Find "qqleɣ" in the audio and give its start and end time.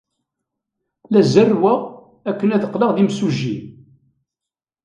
2.69-2.91